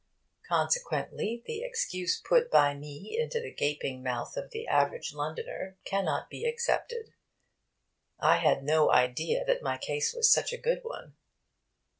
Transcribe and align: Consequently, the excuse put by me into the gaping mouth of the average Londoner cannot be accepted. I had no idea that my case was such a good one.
Consequently, 0.49 1.43
the 1.45 1.61
excuse 1.61 2.19
put 2.19 2.49
by 2.49 2.73
me 2.73 3.15
into 3.19 3.39
the 3.39 3.53
gaping 3.53 4.01
mouth 4.01 4.35
of 4.35 4.49
the 4.49 4.65
average 4.65 5.13
Londoner 5.13 5.77
cannot 5.85 6.27
be 6.27 6.43
accepted. 6.43 7.13
I 8.19 8.37
had 8.37 8.63
no 8.63 8.91
idea 8.91 9.45
that 9.45 9.61
my 9.61 9.77
case 9.77 10.11
was 10.15 10.27
such 10.33 10.53
a 10.53 10.57
good 10.57 10.79
one. 10.83 11.17